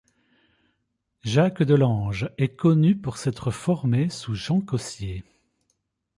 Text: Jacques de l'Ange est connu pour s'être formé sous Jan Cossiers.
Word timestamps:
Jacques 1.21 1.61
de 1.61 1.75
l'Ange 1.75 2.31
est 2.39 2.55
connu 2.55 2.95
pour 2.97 3.17
s'être 3.17 3.51
formé 3.51 4.09
sous 4.09 4.33
Jan 4.33 4.59
Cossiers. 4.59 5.23